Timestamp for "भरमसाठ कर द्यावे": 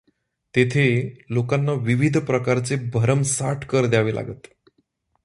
2.93-4.15